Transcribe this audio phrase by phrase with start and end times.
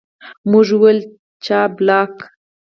[0.49, 0.99] موږ وویل،
[1.45, 2.15] جاپلاک.